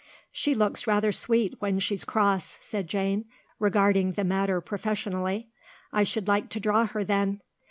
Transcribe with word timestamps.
"She 0.31 0.55
looks 0.55 0.87
rather 0.87 1.11
sweet 1.11 1.53
when 1.59 1.77
she's 1.77 2.03
cross," 2.05 2.57
said 2.59 2.87
Jane, 2.87 3.25
regarding 3.59 4.13
the 4.13 4.23
matter 4.23 4.59
professionally. 4.59 5.49
"I 5.93 6.01
should 6.01 6.27
like 6.27 6.49
to 6.49 6.59
draw 6.59 6.87
her 6.87 7.03
then. 7.03 7.43